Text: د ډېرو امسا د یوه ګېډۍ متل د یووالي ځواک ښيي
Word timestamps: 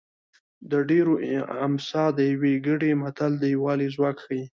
د 0.71 0.73
ډېرو 0.89 1.13
امسا 1.65 2.03
د 2.17 2.19
یوه 2.31 2.51
ګېډۍ 2.65 2.91
متل 3.01 3.31
د 3.39 3.43
یووالي 3.53 3.87
ځواک 3.95 4.17
ښيي 4.25 4.43